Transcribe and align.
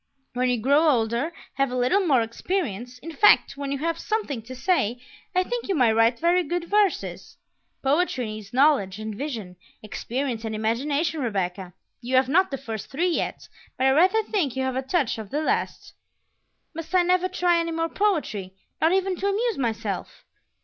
When 0.33 0.49
you 0.49 0.57
grow 0.59 0.89
older, 0.89 1.31
have 1.57 1.69
a 1.69 1.77
little 1.77 1.99
more 2.07 2.23
experience, 2.23 2.97
in 3.03 3.11
fact, 3.11 3.55
when 3.55 3.71
you 3.71 3.77
have 3.77 3.99
something 3.99 4.41
to 4.41 4.55
say, 4.55 4.99
I 5.35 5.43
think 5.43 5.67
you 5.67 5.75
may 5.75 5.93
write 5.93 6.17
very 6.17 6.41
good 6.41 6.63
verses. 6.67 7.37
Poetry 7.83 8.25
needs 8.25 8.51
knowledge 8.51 8.97
and 8.97 9.13
vision, 9.13 9.57
experience 9.83 10.43
and 10.43 10.55
imagination, 10.55 11.21
Rebecca. 11.21 11.75
You 12.01 12.15
have 12.15 12.27
not 12.29 12.49
the 12.49 12.57
first 12.57 12.89
three 12.89 13.09
yet, 13.11 13.47
but 13.77 13.85
I 13.85 13.91
rather 13.91 14.23
think 14.23 14.55
you 14.55 14.63
have 14.63 14.75
a 14.75 14.81
touch 14.81 15.19
of 15.19 15.29
the 15.29 15.43
last." 15.43 15.93
"Must 16.73 16.95
I 16.95 17.03
never 17.03 17.27
try 17.27 17.59
any 17.59 17.71
more 17.71 17.87
poetry, 17.87 18.55
not 18.81 18.93
even 18.93 19.15
to 19.17 19.27
amuse 19.27 19.59
myself?" 19.59 20.25